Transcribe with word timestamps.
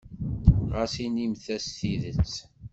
Ɣas 0.75 0.93
inimt-as 1.05 1.65
tidet. 1.77 2.33